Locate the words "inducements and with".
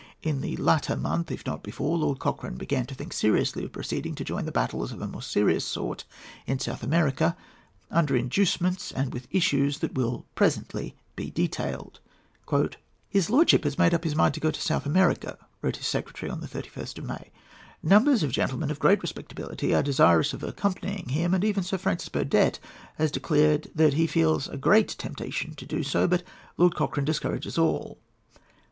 8.15-9.27